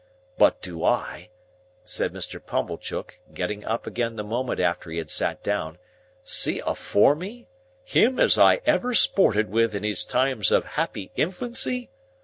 [0.39, 1.29] But do I,"
[1.83, 2.43] said Mr.
[2.43, 5.77] Pumblechook, getting up again the moment after he had sat down,
[6.23, 7.47] "see afore me,
[7.83, 11.91] him as I ever sported with in his times of happy infancy?